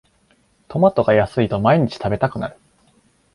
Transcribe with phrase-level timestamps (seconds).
[0.67, 2.55] トマトが安いと毎日食べたくなる